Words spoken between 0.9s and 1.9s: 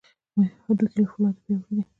له فولادو پیاوړي دي.